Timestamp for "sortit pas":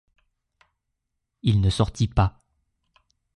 1.69-2.41